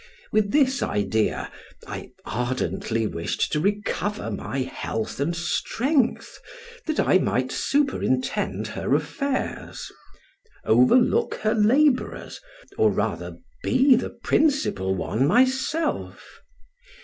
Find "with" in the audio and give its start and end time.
0.31-0.51